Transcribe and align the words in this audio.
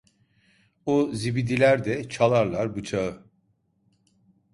O 0.85 1.09
zibidiler 1.13 1.85
de 1.85 2.09
çalarlar 2.09 2.75
bıçağı. 2.75 3.25